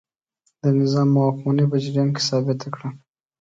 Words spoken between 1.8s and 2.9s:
جریان کې ثابته کړه.